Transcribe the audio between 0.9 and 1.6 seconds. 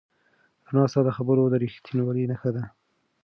ستا د خبرو د